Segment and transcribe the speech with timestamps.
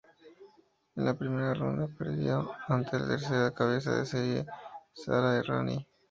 [0.95, 4.45] En la primera ronda perdió ante la tercera cabeza de serie,
[4.93, 5.87] Sara Errani.